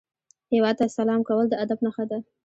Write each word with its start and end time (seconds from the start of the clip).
هیواد 0.51 0.75
ته 0.79 0.85
سلام 0.97 1.21
کول 1.27 1.45
د 1.49 1.53
ادب 1.63 1.79
نښه 1.85 2.05
ده 2.09 2.19